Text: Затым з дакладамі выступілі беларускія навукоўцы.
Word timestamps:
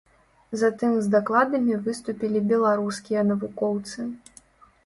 Затым 0.61 0.95
з 1.07 1.11
дакладамі 1.15 1.77
выступілі 1.87 2.41
беларускія 2.53 3.21
навукоўцы. 3.33 3.99